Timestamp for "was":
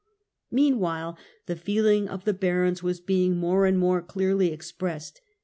2.81-2.99